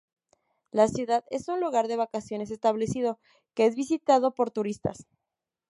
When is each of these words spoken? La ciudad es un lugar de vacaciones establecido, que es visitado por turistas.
La 0.71 0.87
ciudad 0.87 1.23
es 1.29 1.47
un 1.47 1.59
lugar 1.61 1.87
de 1.87 1.95
vacaciones 1.95 2.49
establecido, 2.49 3.19
que 3.53 3.67
es 3.67 3.75
visitado 3.75 4.33
por 4.33 4.49
turistas. 4.49 5.05